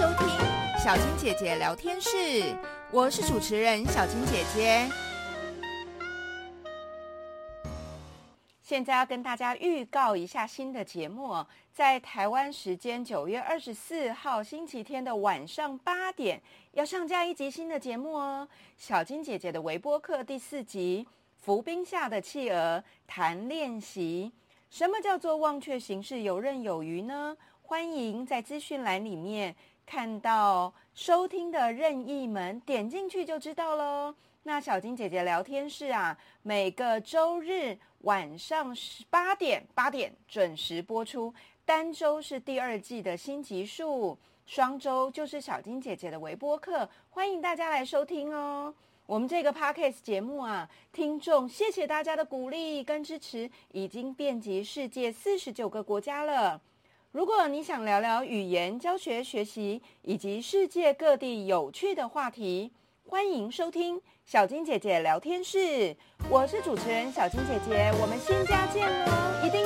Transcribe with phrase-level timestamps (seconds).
[0.00, 0.26] 收听
[0.82, 2.56] 小金姐姐聊天室，
[2.90, 4.88] 我是主持人小金姐姐。
[8.62, 16.40] 现在要跟大家预告一下新的节目，在台湾时间九月二十四号星期天的晚上八点，
[16.72, 18.48] 要上架一集新的节目哦。
[18.78, 21.06] 小金姐姐的微播课第四集
[21.44, 24.32] 《浮冰下的企鹅谈练习》。
[24.70, 27.36] 什么叫做忘却形式，游刃有余呢？
[27.60, 29.54] 欢迎在资讯栏里面
[29.90, 34.14] 看到收听的任意门，点进去就知道喽。
[34.44, 41.34] 那小金姐姐聊天室啊，每个周日晚上十八点八点准时播出。
[41.64, 48.72] 单周是第二季的新集数，双周就是小金姐姐的微播课，欢迎大家来收听哦。
[49.06, 56.60] 我们这个 podcast 节目啊，听众谢谢大家的鼓励跟支持，已经遍及世界四十九个国家了。
[57.12, 62.70] 如果你想聊聊语言教学、学习以及世界各地有趣的话题，
[63.04, 65.96] 欢迎收听小金姐姐聊天室。
[66.28, 69.59] 我是主持人小金姐姐，我们新家见喽，一定，